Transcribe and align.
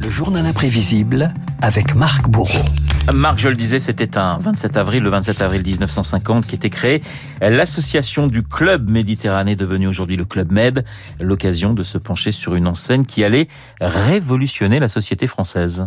Le 0.00 0.10
journal 0.10 0.44
imprévisible 0.44 1.32
avec 1.62 1.94
Marc 1.94 2.28
Bourreau. 2.28 2.64
Marc, 3.12 3.38
je 3.38 3.48
le 3.48 3.54
disais, 3.54 3.80
c'était 3.80 4.16
un 4.16 4.38
27 4.38 4.76
avril, 4.76 5.02
le 5.02 5.10
27 5.10 5.42
avril 5.42 5.62
1950, 5.64 6.46
qui 6.46 6.54
était 6.54 6.70
créé 6.70 7.02
l'association 7.40 8.26
du 8.26 8.42
Club 8.42 8.90
Méditerranée, 8.90 9.56
devenue 9.56 9.86
aujourd'hui 9.86 10.16
le 10.16 10.24
Club 10.24 10.50
Med, 10.52 10.84
l'occasion 11.20 11.74
de 11.74 11.82
se 11.82 11.98
pencher 11.98 12.32
sur 12.32 12.54
une 12.54 12.66
enseigne 12.66 13.04
qui 13.04 13.22
allait 13.22 13.48
révolutionner 13.80 14.80
la 14.80 14.88
société 14.88 15.26
française. 15.26 15.86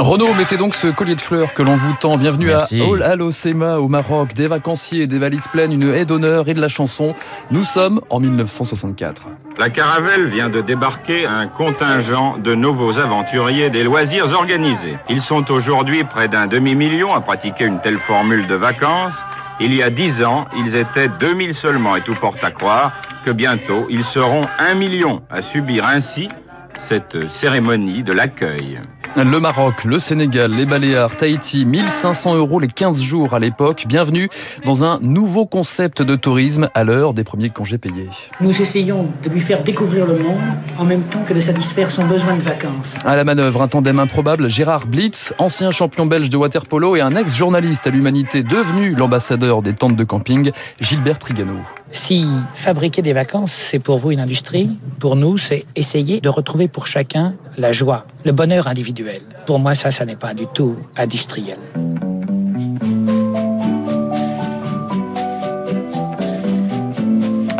Renaud, 0.00 0.32
mettez 0.32 0.56
donc 0.56 0.74
ce 0.74 0.86
collier 0.86 1.14
de 1.14 1.20
fleurs 1.20 1.52
que 1.52 1.62
l'on 1.62 1.76
vous 1.76 1.92
tend. 2.00 2.16
Bienvenue 2.16 2.46
Merci. 2.46 2.80
à 2.80 2.86
Ol 2.86 3.02
Alosema 3.02 3.80
au 3.80 3.88
Maroc. 3.88 4.32
Des 4.32 4.46
vacanciers, 4.46 5.06
des 5.06 5.18
valises 5.18 5.46
pleines, 5.48 5.72
une 5.72 5.92
haie 5.92 6.06
d'honneur 6.06 6.48
et 6.48 6.54
de 6.54 6.60
la 6.60 6.68
chanson. 6.68 7.14
Nous 7.50 7.64
sommes 7.64 8.00
en 8.08 8.18
1964. 8.18 9.26
La 9.58 9.68
Caravelle 9.68 10.26
vient 10.26 10.48
de 10.48 10.62
débarquer 10.62 11.26
un 11.26 11.46
contingent 11.48 12.38
de 12.38 12.54
nouveaux 12.54 12.98
aventuriers 12.98 13.68
des 13.68 13.82
loisirs 13.82 14.32
organisés. 14.32 14.96
Ils 15.10 15.20
sont 15.20 15.50
aujourd'hui 15.50 16.02
près 16.04 16.28
d'un 16.28 16.46
demi-million 16.46 17.12
à 17.14 17.20
pratiquer 17.20 17.66
une 17.66 17.80
telle 17.80 17.98
formule 17.98 18.46
de 18.46 18.54
vacances. 18.54 19.20
Il 19.60 19.74
y 19.74 19.82
a 19.82 19.90
dix 19.90 20.24
ans, 20.24 20.46
ils 20.56 20.76
étaient 20.76 21.08
2000 21.08 21.52
seulement 21.52 21.94
et 21.96 22.00
tout 22.00 22.14
porte 22.14 22.42
à 22.42 22.50
croire 22.50 22.92
que 23.22 23.30
bientôt, 23.30 23.86
ils 23.90 24.04
seront 24.04 24.46
un 24.58 24.74
million 24.74 25.20
à 25.28 25.42
subir 25.42 25.84
ainsi 25.84 26.30
cette 26.78 27.28
cérémonie 27.28 28.02
de 28.02 28.14
l'accueil. 28.14 28.80
Le 29.16 29.40
Maroc, 29.40 29.84
le 29.84 29.98
Sénégal, 29.98 30.52
les 30.52 30.66
Baléares, 30.66 31.16
Tahiti, 31.16 31.66
1500 31.66 32.36
euros 32.36 32.60
les 32.60 32.68
15 32.68 33.02
jours 33.02 33.34
à 33.34 33.40
l'époque. 33.40 33.84
Bienvenue 33.88 34.28
dans 34.64 34.84
un 34.84 35.00
nouveau 35.00 35.46
concept 35.46 36.00
de 36.00 36.14
tourisme 36.14 36.70
à 36.74 36.84
l'heure 36.84 37.12
des 37.12 37.24
premiers 37.24 37.50
congés 37.50 37.76
payés. 37.76 38.08
Nous 38.40 38.62
essayons 38.62 39.08
de 39.24 39.28
lui 39.28 39.40
faire 39.40 39.64
découvrir 39.64 40.06
le 40.06 40.16
monde 40.16 40.40
en 40.78 40.84
même 40.84 41.02
temps 41.02 41.22
que 41.26 41.34
de 41.34 41.40
satisfaire 41.40 41.90
son 41.90 42.06
besoin 42.06 42.36
de 42.36 42.40
vacances. 42.40 42.98
À 43.04 43.16
la 43.16 43.24
manœuvre, 43.24 43.60
un 43.62 43.68
tandem 43.68 43.98
improbable, 43.98 44.48
Gérard 44.48 44.86
Blitz, 44.86 45.34
ancien 45.38 45.72
champion 45.72 46.06
belge 46.06 46.30
de 46.30 46.36
waterpolo 46.36 46.94
et 46.94 47.00
un 47.00 47.16
ex-journaliste 47.16 47.88
à 47.88 47.90
l'humanité 47.90 48.44
devenu 48.44 48.94
l'ambassadeur 48.94 49.60
des 49.60 49.74
tentes 49.74 49.96
de 49.96 50.04
camping, 50.04 50.52
Gilbert 50.80 51.18
Trigano. 51.18 51.56
Si 51.90 52.24
fabriquer 52.54 53.02
des 53.02 53.12
vacances, 53.12 53.52
c'est 53.52 53.80
pour 53.80 53.98
vous 53.98 54.12
une 54.12 54.20
industrie, 54.20 54.70
pour 55.00 55.16
nous, 55.16 55.36
c'est 55.36 55.66
essayer 55.74 56.20
de 56.20 56.28
retrouver 56.28 56.68
pour 56.68 56.86
chacun 56.86 57.34
la 57.58 57.72
joie, 57.72 58.06
le 58.24 58.32
bonheur 58.32 58.68
individuel. 58.68 59.20
Pour 59.46 59.58
moi, 59.58 59.74
ça, 59.74 59.90
ça 59.90 60.04
n'est 60.04 60.16
pas 60.16 60.34
du 60.34 60.46
tout 60.46 60.76
industriel. 60.96 61.58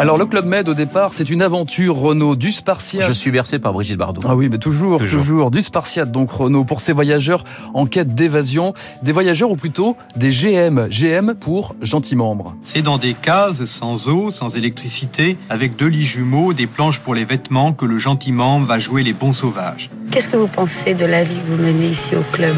Alors 0.01 0.17
le 0.17 0.25
Club 0.25 0.47
Med 0.47 0.67
au 0.67 0.73
départ, 0.73 1.13
c'est 1.13 1.29
une 1.29 1.43
aventure 1.43 1.95
Renault 1.95 2.35
du 2.35 2.53
Spartiate. 2.53 3.07
Je 3.07 3.13
suis 3.13 3.31
bercé 3.31 3.59
par 3.59 3.75
Brigitte 3.75 3.99
Bardot. 3.99 4.23
Ah 4.25 4.35
oui, 4.35 4.49
mais 4.49 4.57
toujours, 4.57 4.99
toujours, 4.99 5.21
Toujours. 5.21 5.51
du 5.51 5.61
Spartiate 5.61 6.11
donc 6.11 6.31
Renault 6.33 6.65
pour 6.65 6.81
ces 6.81 6.93
voyageurs 6.95 7.45
en 7.75 7.85
quête 7.85 8.15
d'évasion, 8.15 8.73
des 9.03 9.13
voyageurs 9.13 9.51
ou 9.51 9.57
plutôt 9.57 9.99
des 10.17 10.31
GM, 10.31 10.89
GM 10.89 11.35
pour 11.35 11.75
gentils 11.83 12.17
membres. 12.17 12.57
C'est 12.63 12.81
dans 12.81 12.97
des 12.97 13.13
cases 13.13 13.67
sans 13.67 14.09
eau, 14.09 14.31
sans 14.31 14.57
électricité, 14.57 15.37
avec 15.51 15.77
deux 15.77 15.89
lits 15.89 16.05
jumeaux, 16.05 16.55
des 16.55 16.67
planches 16.67 17.01
pour 17.01 17.15
les 17.15 17.27
vêtements 17.27 17.75
que 17.75 17.85
le 17.85 17.99
gentiment 17.99 18.59
va 18.59 18.79
jouer 18.79 19.03
les 19.03 19.13
bons 19.13 19.35
sauvages. 19.35 19.91
Qu'est-ce 20.11 20.31
que 20.31 20.39
vous 20.39 20.49
pensez 20.49 20.95
de 20.95 21.05
la 21.05 21.25
vie 21.25 21.37
que 21.37 21.47
vous 21.47 21.63
menez 21.63 21.89
ici 21.89 22.17
au 22.17 22.23
club? 22.33 22.57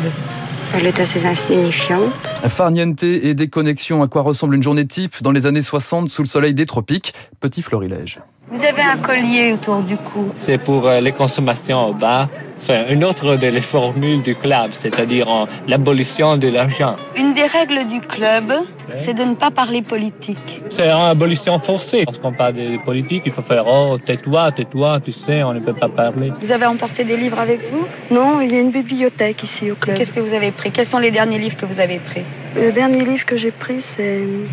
Elle 0.75 0.87
est 0.87 1.01
assez 1.01 1.25
insignifiante. 1.27 2.13
Farniente 2.49 3.03
et 3.03 3.35
déconnexion, 3.35 4.03
à 4.03 4.09
quoi 4.09 4.23
ressemble 4.23 4.55
une 4.55 4.63
journée 4.63 4.87
type 4.87 5.23
dans 5.23 5.31
les 5.31 5.47
années 5.47 5.63
60 5.63 6.09
sous 6.09 6.23
le 6.23 6.29
soleil 6.29 6.55
des 6.55 6.67
tropiques, 6.67 7.13
petit 7.41 7.63
florilège. 7.63 8.21
Vous 8.51 8.65
avez 8.65 8.83
un 8.83 8.99
collier 8.99 9.53
autour 9.53 9.83
du 9.83 9.97
cou. 9.97 10.31
c'est 10.45 10.59
pour 10.59 10.87
euh, 10.87 11.01
les 11.01 11.13
consommations 11.13 11.89
au 11.89 11.95
bas. 11.95 12.29
Enfin, 12.65 12.85
une 12.91 13.03
autre 13.05 13.35
des 13.37 13.61
formules 13.61 14.23
du 14.23 14.35
club, 14.37 14.71
c'est-à-dire 14.81 15.29
en- 15.29 15.49
l'abolition 15.67 16.37
de 16.37 16.47
l'argent. 16.49 16.95
Une 17.17 17.35
des 17.35 17.47
règles 17.47 17.89
du 17.89 18.01
club, 18.01 18.53
c'est 18.97 19.15
de 19.15 19.25
ne 19.25 19.35
pas 19.35 19.51
parler 19.51 19.83
politique. 19.83 20.63
C'est 20.71 20.85
une 20.89 21.11
abolition 21.17 21.59
forcée. 21.59 22.05
Lorsqu'on 22.07 22.33
parle 22.33 22.55
de 22.55 22.77
politique, 22.85 23.25
il 23.27 23.33
faut 23.33 23.43
faire 23.43 23.65
Oh, 23.67 23.99
tais-toi, 23.99 24.53
tais-toi, 24.53 25.01
tu 25.05 25.13
sais, 25.13 25.43
on 25.43 25.53
ne 25.55 25.59
peut 25.61 25.73
pas 25.73 25.89
parler. 25.89 26.31
Vous 26.41 26.53
avez 26.53 26.67
emporté 26.67 27.03
des 27.03 27.17
livres 27.17 27.41
avec 27.41 27.61
vous? 27.73 27.85
Non, 28.15 28.41
il 28.41 28.53
y 28.53 28.57
a 28.57 28.61
une 28.61 28.71
bibliothèque 28.71 29.43
ici 29.43 29.71
au 29.73 29.75
club. 29.75 29.97
Qu'est-ce 29.97 30.13
que 30.13 30.21
vous 30.21 30.35
avez 30.35 30.53
pris? 30.53 30.71
Quels 30.71 30.87
sont 30.87 30.99
les 31.01 31.11
derniers 31.11 31.39
livres 31.39 31.57
que 31.57 31.67
vous 31.67 31.81
avez 31.81 31.99
pris? 31.99 32.23
Le 32.55 32.71
dernier 32.71 33.05
livre 33.05 33.25
que 33.27 33.37
j'ai 33.37 33.51
pris, 33.51 33.81
c'est 33.97 34.19
euh, 34.19 34.45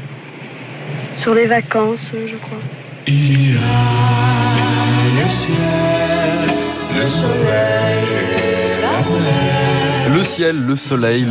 sur 1.21 1.35
les 1.35 1.45
vacances, 1.45 2.09
euh, 2.15 2.25
je 2.27 2.35
crois. 2.37 2.57
Le 5.15 5.29
ciel, 5.29 6.49
le 6.95 7.07
soleil, 7.07 7.88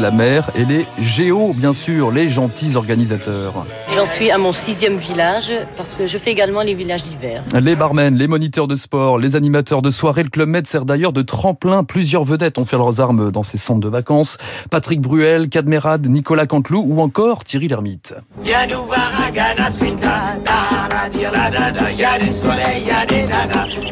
la 0.00 0.10
mer 0.10 0.50
et 0.54 0.64
les 0.64 0.86
géos, 1.00 1.52
bien 1.54 1.72
sûr, 1.72 2.10
les 2.10 2.28
gentils 2.28 2.76
organisateurs. 2.76 3.64
J'en 3.94 4.04
suis 4.04 4.30
à 4.30 4.38
mon 4.38 4.52
sixième 4.52 4.98
village 4.98 5.52
parce 5.76 5.94
que 5.94 6.06
je 6.06 6.18
fais 6.18 6.30
également 6.30 6.62
les 6.62 6.74
villages 6.74 7.04
d'hiver. 7.04 7.44
Les 7.60 7.76
barmen, 7.76 8.16
les 8.16 8.28
moniteurs 8.28 8.68
de 8.68 8.76
sport, 8.76 9.18
les 9.18 9.36
animateurs 9.36 9.82
de 9.82 9.90
soirée, 9.90 10.22
le 10.22 10.28
Club 10.30 10.48
Med 10.48 10.66
sert 10.66 10.84
d'ailleurs 10.84 11.12
de 11.12 11.22
tremplin. 11.22 11.84
Plusieurs 11.84 12.24
vedettes 12.24 12.58
ont 12.58 12.64
fait 12.64 12.76
leurs 12.76 13.00
armes 13.00 13.30
dans 13.30 13.42
ces 13.42 13.58
centres 13.58 13.80
de 13.80 13.88
vacances. 13.88 14.38
Patrick 14.70 15.00
Bruel, 15.00 15.48
Cadmerade, 15.48 16.06
Nicolas 16.06 16.46
Canteloup 16.46 16.84
ou 16.86 17.00
encore 17.00 17.44
Thierry 17.44 17.68
Lhermitte. 17.68 18.14
Viens 18.42 18.66
nous 18.66 18.84
voir 18.84 19.10
à 19.26 19.30
Ghana 19.30 19.70
Suita, 19.70 20.36
da, 20.44 21.08
dire 21.10 21.32
la 21.32 21.50
dada, 21.50 21.90
y 21.92 22.04
a 22.04 22.18
du 22.18 22.30
soleil, 22.30 22.84
y 22.86 22.90
a 22.90 23.06
des 23.06 23.26
nanas, 23.26 23.87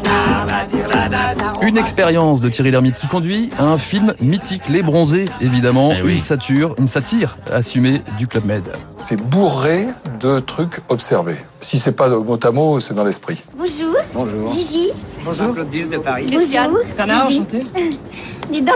Une 1.67 1.75
va 1.75 1.81
expérience 1.81 2.39
de 2.39 2.47
Thierry 2.47 2.71
Lhermitte 2.71 2.97
qui 2.97 3.07
conduit 3.07 3.49
à 3.59 3.65
un 3.65 3.77
film 3.77 4.13
mythique, 4.21 4.69
Les 4.69 4.81
Bronzés, 4.81 5.27
évidemment, 5.41 5.91
Eh 5.93 6.01
oui. 6.01 6.13
une 6.13 6.19
satire, 6.19 6.73
une 6.77 6.87
satire 6.87 7.37
assumée 7.51 8.01
du 8.17 8.25
Club 8.25 8.45
Med. 8.45 8.63
C'est 8.97 9.21
bourré 9.21 9.89
de 10.21 10.39
trucs 10.39 10.79
observés. 10.87 11.35
Si 11.59 11.77
c'est 11.77 11.91
pas 11.91 12.07
mot 12.07 12.39
à 12.41 12.51
mot, 12.51 12.79
c'est 12.79 12.93
dans 12.93 13.03
l'esprit. 13.03 13.43
Bonjour. 13.57 13.93
Bonjour. 14.13 14.47
Gigi. 14.47 14.91
Bonjour. 15.25 15.53
Claudius 15.53 15.89
de 15.89 15.97
Paris. 15.97 16.27
Bonjour. 16.31 16.79
enchanté. 17.27 17.65
Dis 18.51 18.61
donc, 18.61 18.75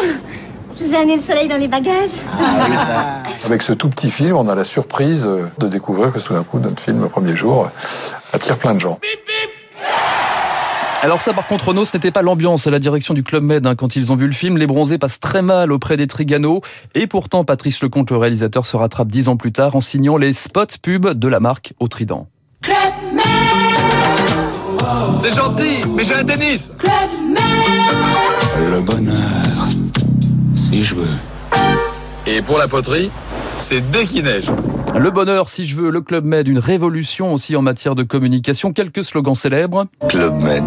je 0.78 0.84
vous 0.84 0.91
ai 0.94 0.97
amené 0.97 1.16
le 1.16 1.22
soleil 1.22 1.47
dans 1.47 1.58
les 1.58 1.69
bagages. 1.69 2.09
Avec 3.46 3.62
ce 3.62 3.72
tout 3.72 3.90
petit 3.90 4.12
film, 4.12 4.35
on 4.35 4.50
a 4.50 4.56
la 4.56 4.66
surprise 4.66 5.23
de 5.59 5.68
découvrir 5.69 6.12
que 6.12 6.19
tout 6.19 6.34
d'un 6.34 6.44
coup, 6.44 6.59
notre 6.59 6.84
film, 6.84 7.02
le 7.02 7.08
premier 7.08 7.38
jour, 7.38 7.69
attire 8.34 8.58
plein 8.59 8.73
de 8.73 8.79
gens. 8.79 9.00
Alors 11.03 11.19
ça 11.19 11.34
par 11.34 11.47
contre 11.47 11.69
Renaud, 11.69 11.84
ce 11.84 11.97
n'était 11.97 12.12
pas 12.12 12.22
l'ambiance 12.22 12.67
à 12.67 12.69
la 12.69 12.78
direction 12.78 13.16
du 13.16 13.23
Club 13.23 13.41
Med 13.44 13.66
hein. 13.66 13.73
quand 13.73 13.95
ils 13.95 14.12
ont 14.12 14.16
vu 14.16 14.28
le 14.28 14.34
film. 14.34 14.59
Les 14.59 14.67
bronzés 14.67 15.00
passent 15.00 15.19
très 15.19 15.41
mal 15.41 15.72
auprès 15.72 15.97
des 15.97 16.06
Trigano 16.06 16.62
et 16.94 17.07
pourtant 17.07 17.44
Patrice 17.44 17.81
Lecomte, 17.81 18.12
le 18.12 18.17
réalisateur, 18.17 18.67
se 18.67 18.78
rattrape 18.78 19.07
dix 19.07 19.28
ans 19.28 19.35
plus 19.35 19.51
tard 19.51 19.75
en 19.75 19.81
signant 19.81 20.17
les 20.17 20.31
spots 20.34 20.78
pubs 20.79 21.13
de 21.13 21.28
la 21.28 21.40
marque 21.40 21.73
au 21.79 21.88
Trident. 21.88 22.28
C'est 25.23 25.34
gentil, 25.34 25.85
mais 25.95 26.03
j'ai 26.03 26.13
un 26.13 26.23
tennis 26.23 26.72
Le 28.59 28.81
bonheur, 28.81 29.69
si 30.56 30.84
je 30.84 30.95
veux. 30.95 31.17
Et 32.28 32.44
pour 32.44 32.59
la 32.59 32.67
poterie, 32.67 33.09
c'est 33.67 33.81
dès 33.90 34.06
qu'il 34.06 34.23
neige. 34.23 34.51
Le 35.00 35.09
bonheur, 35.09 35.50
si 35.50 35.66
je 35.66 35.75
veux, 35.75 35.90
le 35.90 36.02
Club 36.02 36.25
Med, 36.25 36.47
une 36.47 36.59
révolution 36.59 37.34
aussi 37.34 37.56
en 37.56 37.62
matière 37.62 37.96
de 37.96 38.03
communication. 38.03 38.74
Quelques 38.74 39.03
slogans 39.03 39.35
célèbres. 39.35 39.85
Club 40.09 40.34
Med, 40.41 40.63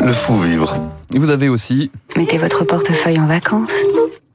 le 0.00 0.12
fou 0.12 0.38
vivre. 0.38 0.74
Et 1.14 1.18
vous 1.18 1.30
avez 1.30 1.48
aussi 1.48 1.90
Mettez 2.16 2.38
votre 2.38 2.64
portefeuille 2.64 3.20
en 3.20 3.26
vacances. 3.26 3.74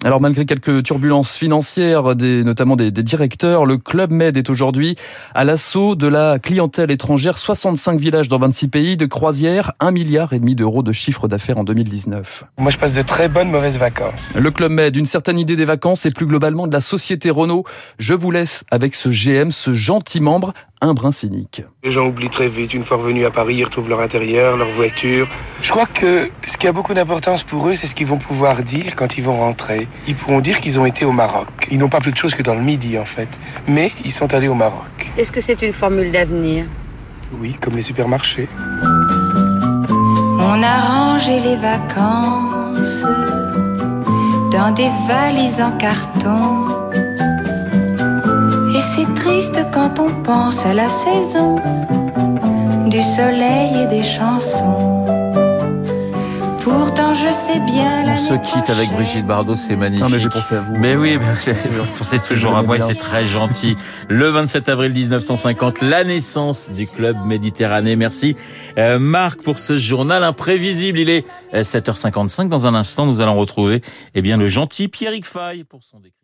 Alors 0.03 0.19
malgré 0.19 0.47
quelques 0.47 0.81
turbulences 0.81 1.35
financières, 1.35 2.16
des, 2.16 2.44
notamment 2.44 2.75
des, 2.75 2.89
des 2.89 3.03
directeurs, 3.03 3.67
le 3.67 3.78
Club 3.78 4.09
Med 4.09 4.35
est 4.35 4.50
aujourd'hui 4.50 4.95
à 5.35 5.44
l'assaut 5.44 5.94
de 5.94 6.07
la 6.07 6.39
clientèle 6.39 6.89
étrangère. 6.89 7.38
65 7.38 7.99
villages 7.99 8.28
dans 8.28 8.40
26 8.40 8.67
pays, 8.70 8.97
de 8.97 9.05
croisière, 9.05 9.73
1 9.79 9.91
milliard 9.91 10.34
et 10.34 10.40
demi 10.40 10.55
d'euros 10.55 10.81
de 10.81 10.91
chiffre 10.91 11.28
d'affaires 11.28 11.59
en 11.59 11.64
2019. 11.64 12.46
Moi, 12.58 12.72
je 12.72 12.79
passe 12.79 12.93
de 12.93 13.03
très 13.03 13.29
bonnes 13.29 13.52
mauvaises 13.52 13.78
vacances. 13.78 14.34
Le 14.35 14.49
Club 14.49 14.72
Med, 14.72 14.96
une 14.96 15.05
certaine 15.05 15.37
idée 15.37 15.55
des 15.55 15.66
vacances 15.66 16.08
et 16.08 16.11
plus 16.11 16.26
globalement 16.26 16.66
de 16.66 16.73
la 16.73 16.81
société 16.81 17.29
Renault. 17.29 17.64
Je 17.99 18.16
vous 18.16 18.31
laisse 18.31 18.64
avec 18.72 18.96
ce 18.96 19.09
GM, 19.09 19.52
ce 19.52 19.76
gentil 19.76 20.20
membre, 20.20 20.53
un 20.81 20.93
brin 20.93 21.11
cynique. 21.11 21.63
Les 21.83 21.91
gens 21.91 22.07
oublient 22.07 22.29
très 22.29 22.47
vite. 22.47 22.73
Une 22.73 22.83
fois 22.83 22.97
revenus 22.97 23.25
à 23.25 23.31
Paris, 23.31 23.55
ils 23.55 23.63
retrouvent 23.63 23.87
leur 23.87 24.01
intérieur, 24.01 24.57
leur 24.57 24.69
voiture. 24.72 25.28
Je 25.61 25.69
crois 25.69 25.85
que 25.85 26.29
ce 26.45 26.57
qui 26.57 26.67
a 26.67 26.72
beaucoup 26.72 26.93
d'importance 26.93 27.43
pour 27.43 27.67
eux, 27.69 27.75
c'est 27.75 27.87
ce 27.87 27.93
qu'ils 27.93 28.07
vont 28.07 28.17
pouvoir 28.17 28.63
dire 28.63 28.95
quand 28.95 29.17
ils 29.17 29.23
vont 29.23 29.37
rentrer. 29.37 29.87
Ils 30.07 30.16
pourront 30.16 30.41
dire 30.41 30.59
qu'ils 30.59 30.79
ont 30.79 30.85
été 30.85 31.05
au 31.05 31.11
Maroc. 31.11 31.47
Ils 31.69 31.78
n'ont 31.78 31.89
pas 31.89 31.99
plus 31.99 32.11
de 32.11 32.17
choses 32.17 32.33
que 32.33 32.41
dans 32.41 32.55
le 32.55 32.61
Midi, 32.61 32.97
en 32.97 33.05
fait. 33.05 33.29
Mais 33.67 33.91
ils 34.03 34.11
sont 34.11 34.33
allés 34.33 34.47
au 34.47 34.55
Maroc. 34.55 35.11
Est-ce 35.17 35.31
que 35.31 35.39
c'est 35.39 35.61
une 35.61 35.73
formule 35.73 36.11
d'avenir? 36.11 36.66
Oui, 37.39 37.55
comme 37.61 37.75
les 37.75 37.83
supermarchés. 37.83 38.49
On 40.39 40.63
a 40.63 40.81
rangé 40.81 41.39
les 41.39 41.55
vacances 41.55 43.03
dans 44.51 44.73
des 44.73 44.89
valises 45.07 45.61
en 45.61 45.78
carton. 45.78 46.80
C'est 48.93 49.14
triste 49.16 49.58
quand 49.73 49.99
on 49.99 50.11
pense 50.22 50.66
à 50.66 50.73
la 50.73 50.90
saison 50.90 51.55
du 52.90 53.02
soleil 53.02 53.84
et 53.84 53.88
des 53.88 54.03
chansons. 54.03 55.05
Pourtant, 56.61 57.14
je 57.14 57.32
sais 57.32 57.61
bien. 57.61 58.03
On 58.05 58.16
se 58.17 58.34
quitte 58.34 58.70
avec 58.70 58.91
Brigitte 58.91 59.26
Bardot, 59.26 59.55
c'est 59.55 59.78
magnifique. 59.78 60.03
Non, 60.03 60.09
mais 60.09 60.20
j'ai 60.20 60.28
pensé 60.28 60.55
à 60.55 60.59
vous. 60.59 60.76
Mais 60.76 60.97
oui, 60.97 61.17
mais 61.17 61.53
vous 61.70 61.85
pensez 61.97 62.20
toujours 62.20 62.58
à 62.58 62.64
moi 62.64 62.79
et 62.79 62.82
c'est 62.82 62.96
très 62.96 63.26
gentil. 63.26 63.78
Le 64.09 64.28
27 64.28 64.67
avril 64.67 64.91
1950, 64.91 65.82
la 65.82 66.03
naissance 66.03 66.70
du 66.70 66.85
club 66.85 67.16
Méditerranée. 67.26 67.96
Merci 67.96 68.35
euh, 68.78 68.99
Marc 68.99 69.41
pour 69.41 69.58
ce 69.58 69.78
journal 69.78 70.22
imprévisible. 70.22 70.99
Il 70.99 71.09
est 71.09 71.26
7h55. 71.53 72.49
Dans 72.49 72.67
un 72.67 72.76
instant, 72.76 73.05
nous 73.05 73.22
allons 73.22 73.38
retrouver 73.38 73.82
eh 74.16 74.22
bien 74.22 74.35
le 74.35 74.49
gentil 74.49 74.90
Pierrick 74.90 75.26
Fay 75.26 75.64
pour 75.64 75.82
son 75.82 76.02
décret. 76.02 76.21